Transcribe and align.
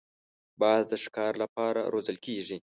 باز 0.61 0.83
د 0.91 0.93
ښکار 1.03 1.33
له 1.41 1.47
پاره 1.55 1.81
روزل 1.93 2.17
کېږي 2.25 2.57